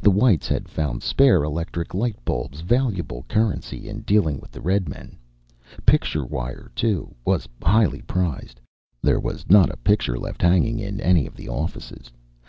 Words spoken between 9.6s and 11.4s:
a picture left hanging in any of